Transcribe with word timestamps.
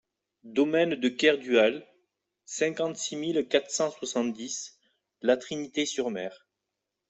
Domaine 0.55 0.95
de 0.95 1.09
Kerdual, 1.09 1.85
cinquante-six 2.47 3.15
mille 3.17 3.47
quatre 3.47 3.69
cent 3.69 3.91
soixante-dix 3.91 4.79
La 5.21 5.37
Trinité-sur-Mer 5.37 6.47